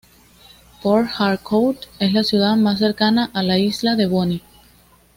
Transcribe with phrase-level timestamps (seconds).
[0.81, 4.41] Port Harcourt es la ciudad más cercana a la isla de Bonny.